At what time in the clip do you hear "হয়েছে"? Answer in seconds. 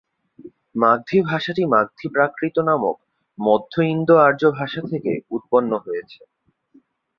5.85-6.21